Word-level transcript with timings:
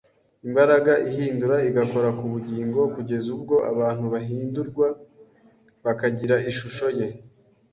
imbaraga 0.47 0.93
ihindura 1.09 1.55
igakora 1.69 2.09
ku 2.17 2.25
bugingo 2.33 2.79
kugeza 2.95 3.27
ubwo 3.35 3.55
abantu 3.71 4.03
bahindurwa 4.13 4.87
bakagira 5.83 6.35
ishusho 6.51 6.87
ye 6.99 7.07